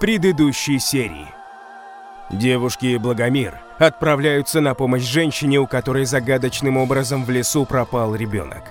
предыдущей 0.00 0.78
серии. 0.78 1.28
Девушки 2.30 2.86
и 2.86 2.96
Благомир 2.96 3.60
отправляются 3.78 4.60
на 4.62 4.74
помощь 4.74 5.02
женщине, 5.02 5.58
у 5.58 5.66
которой 5.66 6.06
загадочным 6.06 6.78
образом 6.78 7.24
в 7.24 7.30
лесу 7.30 7.66
пропал 7.66 8.14
ребенок. 8.14 8.64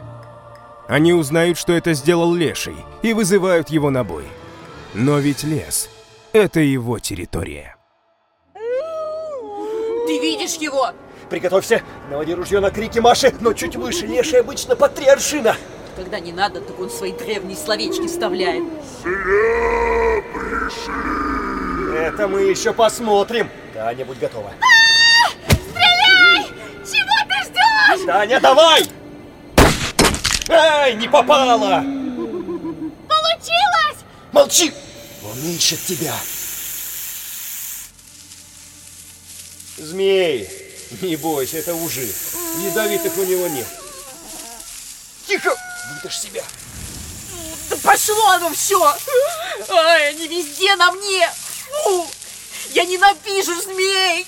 Они 0.88 1.14
узнают, 1.14 1.60
что 1.60 1.74
это 1.74 1.94
сделал 1.94 2.34
Леший, 2.34 2.78
и 3.04 3.14
вызывают 3.14 3.70
его 3.70 3.92
на 3.92 4.04
бой. 4.04 4.26
Но 4.96 5.20
ведь 5.20 5.44
лес— 5.44 5.88
это 6.34 6.62
его 6.62 6.98
территория. 6.98 7.76
Ты 8.56 10.20
видишь 10.20 10.56
его? 10.56 10.88
Приготовься, 11.30 11.84
наводи 12.10 12.34
ружье 12.34 12.60
на 12.60 12.72
крики 12.72 12.98
Маши, 12.98 13.36
но 13.40 13.54
чуть 13.54 13.76
выше, 13.76 14.08
Леший 14.08 14.40
обычно 14.40 14.76
по 14.76 14.90
три 14.90 15.06
аршина. 15.06 15.56
Когда 16.00 16.22
не 16.22 16.32
надо, 16.32 16.62
так 16.62 16.80
он 16.80 16.90
свои 16.90 17.12
древние 17.12 17.58
словечки 17.58 18.08
вставляет. 18.08 18.64
Зря 19.04 20.24
пришли! 20.34 21.94
Это 21.94 22.26
мы 22.30 22.44
еще 22.44 22.72
посмотрим. 22.72 23.50
Таня, 23.74 24.06
будь 24.06 24.18
готова. 24.18 24.54
Стреляй! 25.50 26.46
Чего 26.86 27.16
ты 27.28 27.44
ждешь? 27.44 28.06
Таня, 28.06 28.40
давай! 28.40 28.86
Ай, 30.48 30.96
не 30.96 31.10
попала! 31.10 31.84
Получилось! 33.10 34.00
Молчи! 34.32 34.72
Он 35.26 35.38
ищет 35.44 35.82
тебя. 35.82 36.16
Змей, 39.76 40.50
не 41.02 41.18
бойся, 41.18 41.58
это 41.58 41.76
ужи. 41.76 42.08
Ядовитых 42.64 43.18
у 43.18 43.26
него 43.26 43.50
нет. 43.50 43.68
Тихо! 45.28 45.54
Выдашь 45.90 46.20
себя. 46.20 46.44
Да 47.70 47.78
пошло 47.78 48.30
оно 48.30 48.50
все! 48.52 48.82
Ай, 49.70 50.10
они 50.10 50.28
везде 50.28 50.76
на 50.76 50.92
мне! 50.92 51.30
Фу! 51.84 52.08
Я 52.72 52.86
ненавижу 52.86 53.54
змей! 53.62 54.28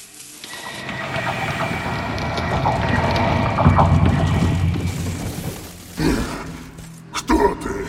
Кто 7.15 7.55
ты? 7.55 7.87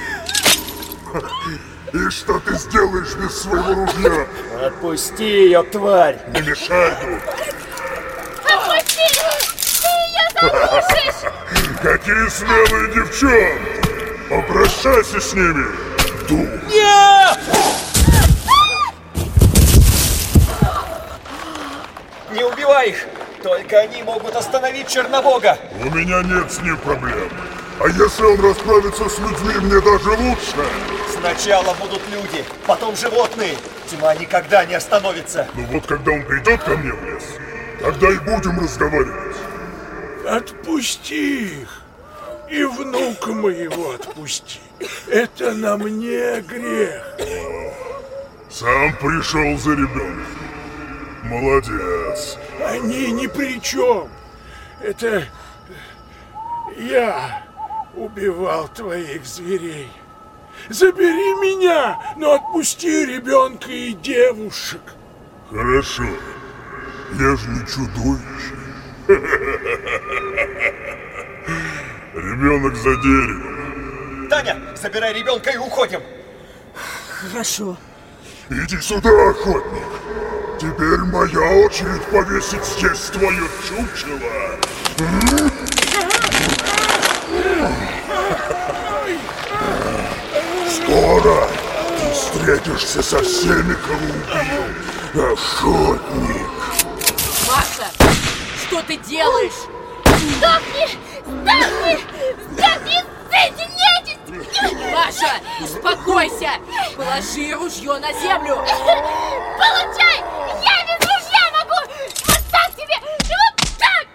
И 1.92 2.10
что 2.10 2.38
ты 2.40 2.54
сделаешь 2.56 3.14
без 3.14 3.42
своего 3.42 3.74
ружья? 3.74 4.26
Отпусти 4.66 5.24
ее, 5.24 5.62
тварь! 5.62 6.18
Не 6.28 6.40
мешай, 6.42 6.90
дух! 7.02 7.20
Отпусти! 8.44 9.20
Ты 9.80 9.88
ее 9.88 10.24
задушишь! 10.34 11.32
Какие 11.82 12.28
смелые 12.28 12.94
девчонки! 12.94 14.32
Обращайся 14.32 15.20
с 15.20 15.34
ними, 15.34 15.66
дух! 16.28 16.48
Нет! 16.68 17.40
Не 22.30 22.44
убивай 22.44 22.90
их! 22.90 23.04
Только 23.42 23.80
они 23.80 24.04
могут 24.04 24.36
остановить 24.36 24.86
Чернобога! 24.86 25.58
У 25.80 25.86
меня 25.86 26.22
нет 26.22 26.52
с 26.52 26.60
ним 26.60 26.76
проблем. 26.76 27.28
А 27.80 27.88
если 27.88 28.26
он 28.26 28.40
расправится 28.40 29.08
с 29.08 29.18
людьми, 29.18 29.54
мне 29.62 29.80
даже 29.80 30.10
лучше. 30.10 30.64
Сначала 31.18 31.74
будут 31.74 32.02
люди, 32.12 32.44
потом 32.64 32.94
животные. 32.94 33.56
Тьма 33.90 34.14
никогда 34.14 34.64
не 34.66 34.74
остановится. 34.74 35.48
Ну 35.54 35.64
вот 35.64 35.84
когда 35.86 36.12
он 36.12 36.22
придет 36.22 36.62
ко 36.62 36.76
мне 36.76 36.92
в 36.92 37.04
лес, 37.04 37.24
тогда 37.80 38.08
и 38.08 38.18
будем 38.18 38.60
разговаривать. 38.60 39.31
Отпусти 40.26 41.62
их. 41.62 41.82
И 42.50 42.64
внука 42.64 43.32
моего 43.32 43.92
отпусти. 43.92 44.60
Это 45.08 45.52
на 45.52 45.76
мне 45.76 46.40
грех. 46.42 47.16
Сам 48.50 48.94
пришел 48.96 49.56
за 49.58 49.72
ребенком. 49.72 50.26
Молодец. 51.24 52.36
Они 52.64 53.12
ни 53.12 53.26
при 53.26 53.60
чем. 53.60 54.08
Это 54.82 55.24
я 56.76 57.46
убивал 57.94 58.68
твоих 58.68 59.24
зверей. 59.24 59.90
Забери 60.68 61.34
меня, 61.40 62.14
но 62.16 62.34
отпусти 62.34 63.06
ребенка 63.06 63.70
и 63.70 63.92
девушек. 63.94 64.80
Хорошо. 65.50 66.04
Я 67.18 67.36
же 67.36 67.48
не 67.50 67.66
чудовище. 67.66 68.61
Ребенок 72.14 72.76
за 72.76 72.96
деревом. 72.96 74.28
Таня, 74.28 74.56
забирай 74.80 75.12
ребенка 75.12 75.50
и 75.50 75.56
уходим. 75.56 76.00
Хорошо. 77.08 77.76
Иди 78.48 78.80
сюда, 78.80 79.10
охотник. 79.30 79.82
Теперь 80.60 81.00
моя 81.00 81.64
очередь 81.64 82.02
повесить 82.04 82.64
здесь 82.64 83.10
твое 83.10 83.48
чучело. 83.66 84.20
Скоро 90.68 91.48
ты 91.98 92.06
встретишься 92.12 93.02
со 93.02 93.22
всеми, 93.22 93.74
кого 93.74 94.06
убил. 95.14 95.32
Охотник. 95.32 96.51
Что 98.72 98.82
ты 98.84 98.96
делаешь? 98.96 99.68
Сдохни! 100.06 100.86
Сдохни! 101.26 101.98
Сдохни 102.52 103.04
с 103.28 103.34
этой 103.34 103.66
нечисть! 103.68 104.90
Маша, 104.90 105.42
успокойся! 105.60 106.52
Положи 106.96 107.52
ружье 107.52 107.98
на 107.98 108.10
землю! 108.14 108.56
Получай! 109.58 110.24
Я 110.64 110.86
без 110.86 111.04
ружья 111.04 111.44
могу! 111.52 111.78
Вот 112.24 112.42
так 112.50 112.74
тебе! 112.74 112.96
Вот 112.98 113.78
так! 113.78 114.06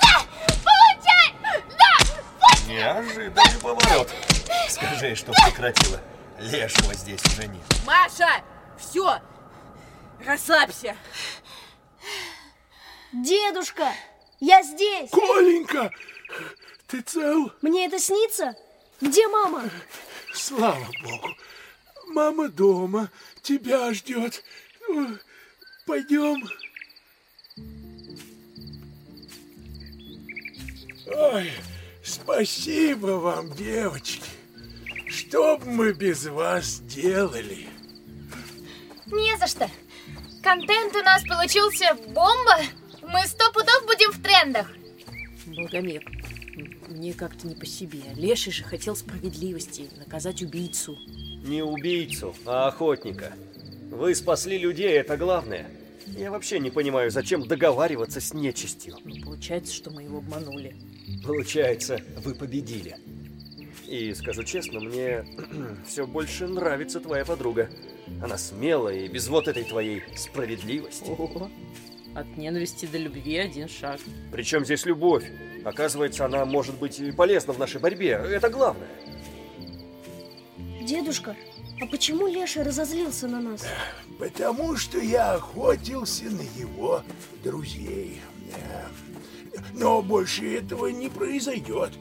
Да! 0.00 0.22
Получай! 0.64 1.34
Да! 1.78 1.92
Вот 2.40 2.68
Неожиданный 2.68 3.60
поворот. 3.60 4.08
Скажи, 4.70 5.14
что 5.14 5.32
прекратила. 5.44 6.00
Лешего 6.38 6.94
здесь 6.94 7.20
уже 7.26 7.46
нет. 7.46 7.62
Маша, 7.84 8.40
все, 8.78 9.18
расслабься. 10.24 10.96
Дедушка, 13.12 13.92
я 14.38 14.62
здесь. 14.62 15.10
Коленька, 15.10 15.90
ты 16.86 17.00
цел? 17.00 17.50
Мне 17.62 17.86
это 17.86 17.98
снится? 17.98 18.54
Где 19.00 19.26
мама? 19.28 19.70
Слава 20.34 20.86
богу. 21.02 21.28
Мама 22.08 22.48
дома, 22.48 23.10
тебя 23.42 23.92
ждет. 23.94 24.42
Пойдем. 25.86 26.42
Ой, 31.06 31.50
спасибо 32.04 33.06
вам, 33.18 33.50
девочки. 33.52 34.28
Что 35.08 35.56
бы 35.56 35.66
мы 35.66 35.92
без 35.92 36.26
вас 36.26 36.80
делали? 36.80 37.68
Не 39.06 39.36
за 39.38 39.46
что. 39.46 39.70
Контент 40.42 40.94
у 40.94 41.02
нас 41.02 41.22
получился 41.26 41.94
бомба. 42.08 42.58
Мы 43.10 43.26
сто 43.26 43.50
пудов 43.52 43.86
будем 43.86 44.12
в 44.12 44.22
трендах. 44.22 44.70
Благомир, 45.46 46.04
мне 46.88 47.14
как-то 47.14 47.46
не 47.46 47.54
по 47.54 47.64
себе. 47.64 48.00
Леший 48.14 48.52
же 48.52 48.64
хотел 48.64 48.94
справедливости, 48.96 49.88
наказать 49.96 50.42
убийцу. 50.42 50.98
Не 51.42 51.62
убийцу, 51.62 52.34
а 52.44 52.68
охотника. 52.68 53.32
Вы 53.90 54.14
спасли 54.14 54.58
людей, 54.58 54.90
это 54.98 55.16
главное. 55.16 55.70
Я 56.06 56.30
вообще 56.30 56.58
не 56.58 56.70
понимаю, 56.70 57.10
зачем 57.10 57.48
договариваться 57.48 58.20
с 58.20 58.34
нечистью. 58.34 58.96
Ну, 59.02 59.24
получается, 59.24 59.72
что 59.72 59.90
мы 59.90 60.02
его 60.02 60.18
обманули. 60.18 60.76
Получается, 61.24 62.00
вы 62.22 62.34
победили. 62.34 62.96
И 63.86 64.12
скажу 64.12 64.42
честно, 64.42 64.80
мне 64.80 65.24
все 65.86 66.06
больше 66.06 66.46
нравится 66.46 67.00
твоя 67.00 67.24
подруга. 67.24 67.70
Она 68.22 68.36
смелая 68.36 68.96
и 68.96 69.08
без 69.08 69.28
вот 69.28 69.48
этой 69.48 69.64
твоей 69.64 70.02
справедливости. 70.14 71.08
Ого. 71.08 71.50
От 72.14 72.36
ненависти 72.36 72.86
до 72.86 72.98
любви 72.98 73.36
один 73.36 73.68
шаг. 73.68 74.00
Причем 74.32 74.64
здесь 74.64 74.84
любовь? 74.86 75.24
Оказывается, 75.64 76.24
она 76.24 76.44
может 76.44 76.76
быть 76.76 76.98
и 76.98 77.12
полезна 77.12 77.52
в 77.52 77.58
нашей 77.58 77.80
борьбе. 77.80 78.10
Это 78.10 78.48
главное. 78.48 78.88
Дедушка, 80.82 81.36
а 81.80 81.86
почему 81.86 82.26
Леша 82.26 82.64
разозлился 82.64 83.28
на 83.28 83.40
нас? 83.40 83.66
Потому 84.18 84.76
что 84.76 84.98
я 84.98 85.34
охотился 85.34 86.24
на 86.24 86.42
его 86.58 87.02
друзей. 87.44 88.20
Но 89.74 90.02
больше 90.02 90.56
этого 90.56 90.86
не 90.88 91.08
произойдет. 91.08 91.92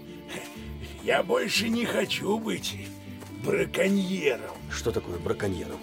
Я 1.04 1.22
больше 1.22 1.70
не 1.70 1.86
хочу 1.86 2.40
быть 2.40 2.76
браконьером. 3.44 4.56
Что 4.72 4.92
такое 4.92 5.20
браконьером? 5.20 5.80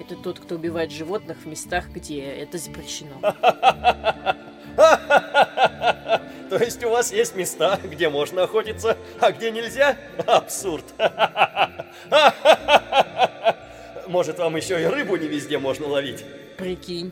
Это 0.00 0.16
тот, 0.16 0.40
кто 0.40 0.56
убивает 0.56 0.90
животных 0.90 1.38
в 1.38 1.46
местах, 1.46 1.88
где 1.88 2.22
это 2.22 2.58
запрещено. 2.58 3.20
То 4.76 6.58
есть 6.58 6.84
у 6.84 6.90
вас 6.90 7.12
есть 7.12 7.34
места, 7.34 7.80
где 7.82 8.08
можно 8.08 8.44
охотиться, 8.44 8.96
а 9.20 9.32
где 9.32 9.50
нельзя? 9.50 9.98
Абсурд. 10.26 10.84
Может, 14.06 14.38
вам 14.38 14.56
еще 14.56 14.80
и 14.80 14.84
рыбу 14.84 15.16
не 15.16 15.26
везде 15.26 15.58
можно 15.58 15.88
ловить? 15.88 16.24
Прикинь. 16.56 17.10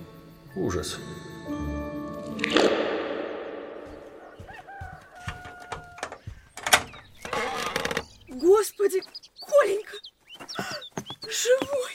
Ужас. 0.54 0.98
Господи, 8.28 9.02
Коленька, 9.40 9.96
живой. 11.28 11.94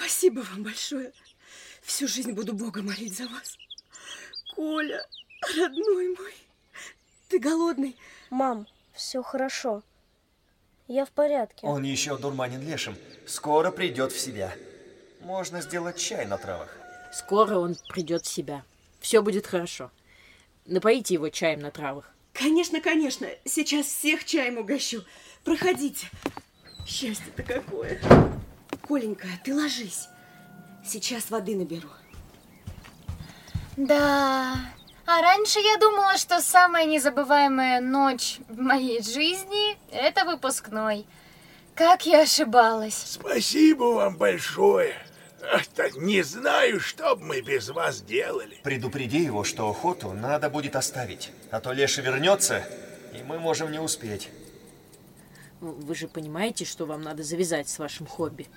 Спасибо 0.00 0.40
вам 0.40 0.62
большое. 0.62 1.12
Всю 1.82 2.08
жизнь 2.08 2.32
буду 2.32 2.54
Бога 2.54 2.80
молить 2.80 3.18
за 3.18 3.28
вас. 3.28 3.58
Коля, 4.54 5.06
родной 5.54 6.16
мой, 6.16 6.34
ты 7.28 7.38
голодный? 7.38 7.94
Мам, 8.30 8.66
все 8.94 9.22
хорошо. 9.22 9.82
Я 10.88 11.04
в 11.04 11.10
порядке. 11.10 11.66
Он 11.66 11.82
еще 11.82 12.16
дурманен 12.16 12.66
лешим. 12.66 12.96
Скоро 13.26 13.70
придет 13.70 14.10
в 14.12 14.18
себя. 14.18 14.54
Можно 15.20 15.60
сделать 15.60 15.98
чай 15.98 16.24
на 16.24 16.38
травах. 16.38 16.74
Скоро 17.12 17.58
он 17.58 17.76
придет 17.90 18.24
в 18.24 18.28
себя. 18.28 18.64
Все 19.00 19.20
будет 19.20 19.46
хорошо. 19.46 19.90
Напоите 20.64 21.12
его 21.12 21.28
чаем 21.28 21.60
на 21.60 21.70
травах. 21.70 22.10
Конечно, 22.32 22.80
конечно. 22.80 23.28
Сейчас 23.44 23.84
всех 23.84 24.24
чаем 24.24 24.56
угощу. 24.56 25.04
Проходите. 25.44 26.06
Счастье-то 26.86 27.42
какое. 27.42 28.00
Коленька, 28.90 29.28
ты 29.44 29.54
ложись. 29.54 30.08
Сейчас 30.84 31.30
воды 31.30 31.54
наберу. 31.54 31.88
Да. 33.76 34.56
А 35.06 35.22
раньше 35.22 35.60
я 35.60 35.76
думала, 35.76 36.18
что 36.18 36.40
самая 36.40 36.86
незабываемая 36.86 37.80
ночь 37.80 38.40
в 38.48 38.58
моей 38.58 39.00
жизни– 39.00 39.78
это 39.92 40.24
выпускной. 40.24 41.06
Как 41.76 42.04
я 42.04 42.22
ошибалась. 42.22 42.96
Спасибо 42.96 43.84
вам 43.84 44.16
большое. 44.16 44.96
Ах, 45.40 45.62
да 45.76 45.88
не 45.90 46.22
знаю, 46.22 46.80
что 46.80 47.14
бы 47.14 47.26
мы 47.26 47.42
без 47.42 47.68
вас 47.68 48.02
делали. 48.02 48.58
Предупреди 48.64 49.22
его, 49.22 49.44
что 49.44 49.70
охоту 49.70 50.10
надо 50.14 50.50
будет 50.50 50.74
оставить. 50.74 51.30
А 51.52 51.60
то 51.60 51.70
Леша 51.70 52.02
вернется, 52.02 52.64
и 53.14 53.22
мы 53.22 53.38
можем 53.38 53.70
не 53.70 53.78
успеть. 53.78 54.30
Вы 55.60 55.94
же 55.94 56.08
понимаете, 56.08 56.64
что 56.64 56.86
вам 56.86 57.02
надо 57.02 57.22
завязать 57.22 57.68
с 57.68 57.78
вашим 57.78 58.06
хобби. 58.06 58.48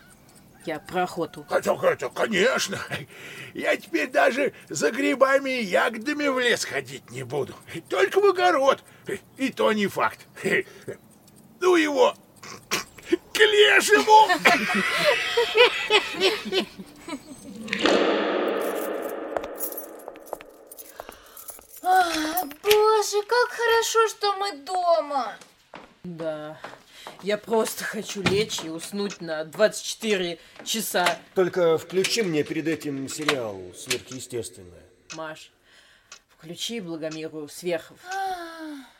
Я 0.65 0.79
про 0.79 1.03
охоту. 1.03 1.45
Это, 1.49 1.77
это, 1.83 2.09
конечно. 2.09 2.79
Я 3.53 3.75
теперь 3.75 4.09
даже 4.09 4.53
за 4.69 4.91
грибами 4.91 5.59
и 5.59 5.63
ягодами 5.63 6.27
в 6.27 6.39
лес 6.39 6.63
ходить 6.63 7.09
не 7.09 7.23
буду. 7.23 7.53
Только 7.89 8.21
в 8.21 8.25
огород. 8.25 8.83
И 9.37 9.49
то 9.49 9.71
не 9.73 9.87
факт. 9.87 10.19
Ну 11.59 11.75
его 11.75 12.15
к 13.33 13.39
лешему! 13.39 14.29
А, 21.85 22.45
боже, 22.63 23.21
как 23.23 23.49
хорошо, 23.49 24.07
что 24.07 24.35
мы 24.37 24.53
дома. 24.59 25.35
Да. 26.03 26.59
Я 27.21 27.37
просто 27.37 27.83
хочу 27.83 28.21
лечь 28.21 28.61
и 28.63 28.69
уснуть 28.69 29.21
на 29.21 29.45
24 29.45 30.37
часа. 30.65 31.19
Только 31.33 31.77
включи 31.77 32.21
мне 32.21 32.43
перед 32.43 32.67
этим 32.67 33.07
сериал 33.07 33.59
«Сверхъестественное». 33.75 34.83
Маш, 35.15 35.51
включи 36.29 36.81
Благомиру 36.81 37.47
Сверхов. 37.47 37.99
А, 38.05 38.93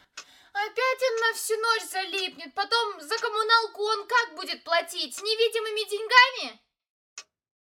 Опять 0.53 1.01
он 1.01 1.19
на 1.19 1.33
всю 1.35 1.57
ночь 1.57 1.91
залипнет. 1.91 2.53
Потом 2.53 3.01
за 3.01 3.17
коммуналку 3.17 3.81
он 3.81 4.07
как 4.07 4.35
будет 4.35 4.63
платить? 4.63 5.15
С 5.15 5.21
невидимыми 5.21 5.89
деньгами? 5.89 6.59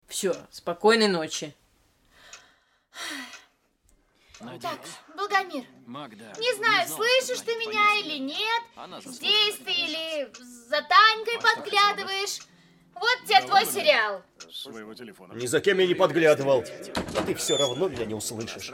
Все, 0.06 0.36
спокойной 0.50 1.08
ночи. 1.08 1.54
Так, 4.38 4.80
Благомир, 5.16 5.64
не 5.86 6.56
знаю, 6.56 6.88
слышишь 6.88 7.40
ты 7.40 7.52
меня 7.56 8.00
или 8.00 8.18
нет, 8.18 9.04
здесь 9.04 9.56
ты 9.64 9.72
или 9.72 10.30
за 10.68 10.82
Танькой 10.82 11.40
подглядываешь. 11.40 12.40
Вот 12.94 13.18
тебе 13.26 13.42
твой 13.46 13.66
сериал. 13.66 14.22
Ни 15.34 15.46
за 15.46 15.60
кем 15.60 15.78
я 15.78 15.86
не 15.86 15.94
подглядывал. 15.94 16.64
Но 17.14 17.22
ты 17.22 17.34
все 17.34 17.56
равно 17.56 17.88
меня 17.88 18.04
не 18.06 18.14
услышишь. 18.14 18.72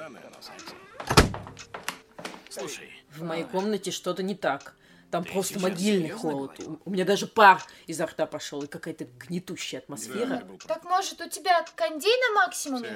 В 3.10 3.22
моей 3.22 3.44
комнате 3.44 3.90
что-то 3.90 4.22
не 4.22 4.34
так. 4.34 4.74
Там 5.12 5.24
просто 5.24 5.60
могильный 5.60 6.08
холод. 6.08 6.52
У- 6.66 6.78
У 6.86 6.90
меня 6.90 7.04
даже 7.04 7.26
пар 7.26 7.62
изо 7.86 8.06
рта 8.06 8.24
пошел 8.24 8.62
и 8.62 8.66
какая-то 8.66 9.04
гнетущая 9.18 9.80
атмосфера. 9.80 10.42
Так 10.66 10.84
может 10.84 11.20
у 11.20 11.28
тебя 11.28 11.62
кондей 11.76 12.14
на 12.28 12.40
максимуме? 12.46 12.88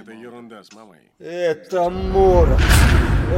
Это 1.19 1.91
Морок. 1.91 2.59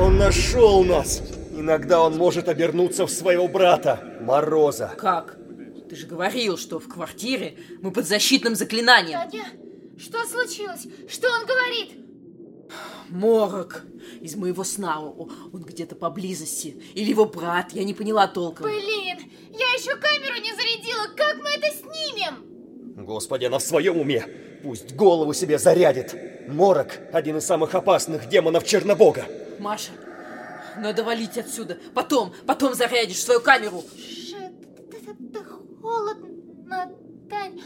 Он 0.00 0.16
нашел 0.18 0.84
нас. 0.84 1.20
Иногда 1.50 2.00
он 2.02 2.16
может 2.16 2.48
обернуться 2.48 3.04
в 3.06 3.10
своего 3.10 3.48
брата, 3.48 4.16
Мороза. 4.20 4.94
Как? 4.96 5.36
Ты 5.90 5.96
же 5.96 6.06
говорил, 6.06 6.56
что 6.56 6.78
в 6.78 6.86
квартире 6.88 7.58
мы 7.82 7.90
под 7.90 8.06
защитным 8.06 8.54
заклинанием. 8.54 9.18
Таня, 9.28 9.44
что 9.98 10.24
случилось? 10.24 10.86
Что 11.10 11.28
он 11.32 11.46
говорит? 11.46 12.07
Морок 13.08 13.84
из 14.20 14.36
моего 14.36 14.64
сна. 14.64 15.00
Он 15.00 15.62
где-то 15.62 15.94
поблизости. 15.96 16.80
Или 16.94 17.10
его 17.10 17.24
брат, 17.24 17.72
я 17.72 17.84
не 17.84 17.94
поняла 17.94 18.26
толком. 18.26 18.66
Блин, 18.66 19.18
я 19.50 19.66
еще 19.74 19.96
камеру 19.96 20.40
не 20.42 20.54
зарядила. 20.54 21.06
Как 21.16 21.36
мы 21.38 21.48
это 21.50 21.68
снимем? 21.76 23.04
Господи, 23.04 23.44
она 23.44 23.58
в 23.58 23.62
своем 23.62 23.98
уме. 23.98 24.26
Пусть 24.62 24.94
голову 24.94 25.32
себе 25.34 25.58
зарядит. 25.58 26.14
Морок– 26.48 26.98
один 27.12 27.36
из 27.36 27.44
самых 27.44 27.74
опасных 27.74 28.28
демонов 28.28 28.64
Чернобога. 28.64 29.26
Маша, 29.58 29.92
надо 30.76 31.04
валить 31.04 31.38
отсюда. 31.38 31.78
Потом, 31.94 32.32
потом 32.46 32.74
зарядишь 32.74 33.22
свою 33.22 33.40
камеру. 33.40 33.84
Шит, 33.96 34.36
это, 34.92 35.10
это 35.10 35.44
холодно, 35.80 36.92
Тань. 37.30 37.60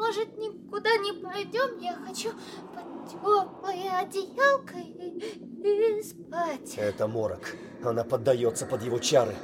Может, 0.00 0.38
никуда 0.38 0.96
не 0.96 1.12
пойдем? 1.12 1.78
Я 1.78 1.94
хочу 1.94 2.30
под 2.74 3.10
теплое 3.10 3.98
одеялко 3.98 4.78
и, 4.78 5.98
и 5.98 6.02
спать. 6.02 6.74
Это 6.78 7.06
Морок. 7.06 7.54
Она 7.84 8.02
поддается 8.02 8.64
под 8.64 8.82
его 8.82 8.98
чары. 8.98 9.36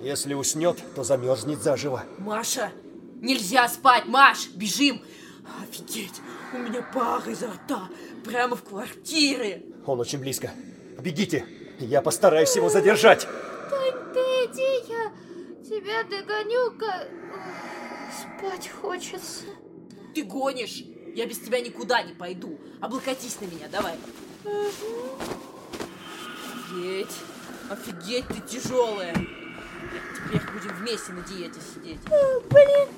Если 0.00 0.34
уснет, 0.34 0.78
то 0.94 1.02
замерзнет 1.02 1.60
заживо. 1.60 2.04
Маша, 2.18 2.70
нельзя 3.16 3.66
спать, 3.68 4.06
Маш, 4.06 4.50
бежим. 4.50 5.02
Офигеть, 5.60 6.20
у 6.52 6.58
меня 6.58 6.88
пар 6.94 7.28
изо 7.28 7.48
рта, 7.48 7.88
прямо 8.24 8.54
в 8.54 8.62
квартире. 8.62 9.64
Он 9.84 9.98
очень 9.98 10.20
близко. 10.20 10.52
Бегите, 11.00 11.44
я 11.80 12.00
постараюсь 12.02 12.54
его 12.54 12.68
задержать. 12.68 13.26
Тань, 13.68 14.14
ты 14.14 14.20
иди, 14.20 14.92
я 14.92 15.12
тебя 15.64 16.04
догоню-ка. 16.04 17.08
Спать 18.38 18.70
хочется. 18.80 19.46
Ты 20.14 20.22
гонишь, 20.22 20.84
я 21.14 21.26
без 21.26 21.40
тебя 21.40 21.60
никуда 21.60 22.02
не 22.02 22.12
пойду. 22.12 22.58
Облокотись 22.80 23.40
на 23.40 23.46
меня, 23.46 23.66
давай. 23.68 23.94
Офигеть, 26.68 27.10
офигеть, 27.68 28.28
ты 28.28 28.40
тяжелая. 28.40 29.12
Теперь 29.12 30.40
будем 30.52 30.76
вместе 30.76 31.12
на 31.12 31.22
диете 31.22 31.58
сидеть. 31.74 31.98
Блин, 32.48 32.88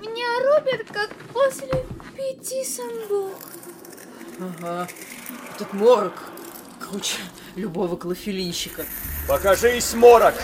меня 0.00 0.60
рубит, 0.60 0.86
как 0.92 1.10
после 1.32 1.72
пяти 2.16 2.64
самбух. 2.64 3.32
Ага, 4.38 4.88
этот 5.54 5.72
морок 5.72 6.14
круче 6.78 7.18
любого 7.56 7.96
клофелинщика. 7.96 8.84
Покажись, 9.28 9.94
Морок! 9.94 10.34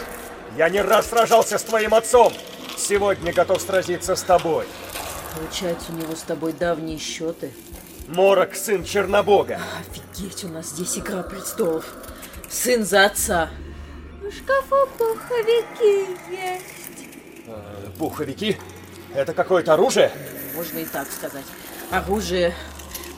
Я 0.56 0.68
не 0.68 0.82
раз 0.82 1.08
сражался 1.08 1.58
с 1.58 1.62
твоим 1.62 1.94
отцом. 1.94 2.32
Сегодня 2.76 3.32
готов 3.32 3.60
сразиться 3.62 4.16
с 4.16 4.22
тобой. 4.22 4.66
Получается, 5.34 5.92
у 5.92 5.96
него 5.96 6.14
с 6.14 6.22
тобой 6.22 6.52
давние 6.52 6.98
счеты. 6.98 7.52
Морок, 8.08 8.56
сын 8.56 8.84
Чернобога. 8.84 9.60
Офигеть, 9.80 10.44
у 10.44 10.48
нас 10.48 10.70
здесь 10.70 10.98
игра 10.98 11.22
престолов. 11.22 11.84
Сын 12.48 12.84
за 12.84 13.06
отца. 13.06 13.50
В 14.20 14.32
шкафу 14.32 14.88
пуховики 14.98 16.16
есть. 16.30 17.98
Пуховики? 17.98 18.56
Это 19.14 19.32
какое-то 19.32 19.74
оружие? 19.74 20.10
Можно 20.54 20.78
и 20.78 20.84
так 20.84 21.10
сказать. 21.10 21.44
Оружие 21.90 22.54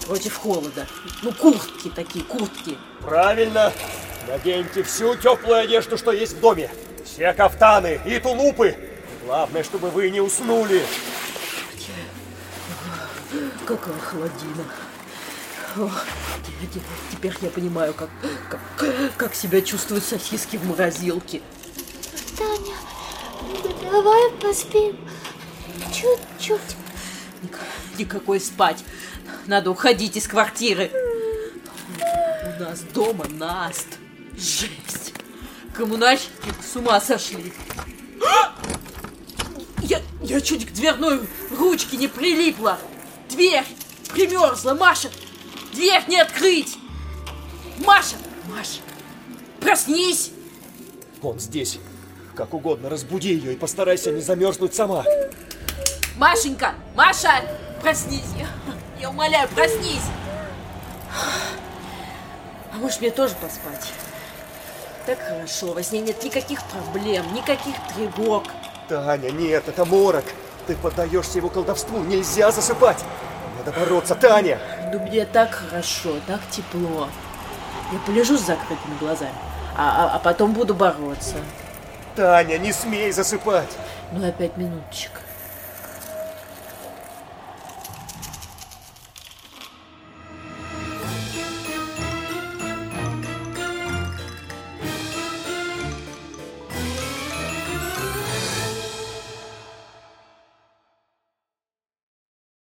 против 0.07 0.37
холода. 0.37 0.87
Ну, 1.23 1.33
куртки 1.33 1.89
такие, 1.89 2.25
куртки. 2.25 2.77
Правильно. 3.01 3.73
Наденьте 4.29 4.83
всю 4.83 5.17
теплую 5.17 5.61
одежду, 5.61 5.97
что 5.97 6.13
есть 6.13 6.35
в 6.35 6.41
доме. 6.41 6.71
Все 7.05 7.33
кафтаны 7.33 8.01
и 8.05 8.19
тулупы. 8.19 8.77
Главное, 9.25 9.63
чтобы 9.65 9.91
вы 9.91 10.11
не 10.11 10.21
уснули. 10.21 10.83
Какая 13.67 13.99
холодина. 13.99 14.65
О, 15.77 15.91
теперь, 17.13 17.35
я 17.41 17.49
понимаю, 17.51 17.95
как, 17.95 18.11
как, 18.51 18.61
как 19.17 19.35
себя 19.35 19.63
чувствуют 19.63 20.05
сосиски 20.05 20.57
в 20.57 20.67
морозилке. 20.67 21.41
Таня, 22.37 22.75
Давай 23.91 24.31
поспим. 24.33 24.97
Чуть-чуть. 25.93 26.61
Ник- 27.43 27.59
Никакой 27.99 28.41
спать. 28.41 28.85
Надо 29.47 29.71
уходить 29.71 30.17
из 30.17 30.27
квартиры. 30.29 30.91
У 31.99 32.61
нас 32.63 32.81
дома 32.93 33.27
Наст. 33.29 33.87
Жесть. 34.37 35.15
Коммунальщики 35.75 36.53
с 36.63 36.77
ума 36.77 37.01
сошли. 37.01 37.53
Я, 39.81 40.01
я 40.23 40.41
чуть 40.41 40.69
к 40.69 40.73
дверной 40.73 41.21
ручке 41.51 41.97
не 41.97 42.09
прилипла. 42.09 42.79
Дверь 43.33 43.65
примерзла. 44.13 44.75
Маша, 44.75 45.09
дверь 45.73 46.03
не 46.07 46.21
открыть. 46.21 46.77
Маша, 47.79 48.17
Маша, 48.55 48.81
проснись. 49.61 50.31
Он 51.23 51.41
здесь. 51.41 51.79
Как 52.35 52.55
угодно, 52.55 52.89
разбуди 52.89 53.33
ее 53.33 53.55
и 53.55 53.57
постарайся 53.57 54.11
не 54.11 54.21
замерзнуть 54.21 54.75
сама. 54.75 55.05
Машенька, 56.17 56.75
Маша, 56.95 57.43
проснись. 57.81 58.23
Я, 58.39 58.49
я 59.01 59.11
умоляю, 59.11 59.49
проснись. 59.49 60.05
А 62.73 62.77
может 62.77 63.01
мне 63.01 63.11
тоже 63.11 63.35
поспать? 63.35 63.93
Так 65.07 65.19
хорошо, 65.21 65.73
во 65.73 65.83
сне 65.83 66.01
нет 66.01 66.23
никаких 66.23 66.63
проблем, 66.65 67.33
никаких 67.35 67.75
тревог. 67.95 68.45
Таня, 68.89 69.31
нет, 69.31 69.65
это 69.69 69.85
морок. 69.85 70.25
Ты 70.73 70.79
поддаешься 70.79 71.37
его 71.37 71.51
колдовству, 71.51 71.99
нельзя 71.99 72.51
засыпать. 72.51 73.05
Надо 73.59 73.79
бороться, 73.79 74.15
Таня. 74.15 74.59
Ну 74.91 75.01
мне 75.01 75.27
так 75.27 75.51
хорошо, 75.51 76.15
так 76.27 76.41
тепло. 76.51 77.09
Я 77.93 77.99
полежу 78.07 78.39
с 78.39 78.41
закрытыми 78.41 78.97
глазами, 78.99 79.35
а, 79.77 80.07
а, 80.07 80.17
а 80.17 80.19
потом 80.19 80.55
буду 80.55 80.75
бороться. 80.75 81.35
Таня, 82.17 82.57
не 82.57 82.73
смей 82.73 83.13
засыпать. 83.13 83.69
Ну 84.13 84.27
опять 84.27 84.57
минуточку. 84.57 85.19